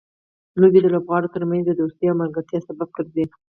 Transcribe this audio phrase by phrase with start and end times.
[0.61, 3.25] لوبې د لوبغاړو ترمنځ دوستۍ او ملګرتیا سبب ګرځي.